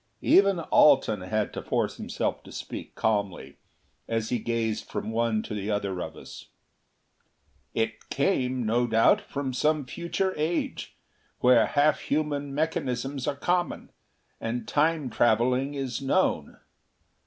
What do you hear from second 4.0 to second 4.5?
as he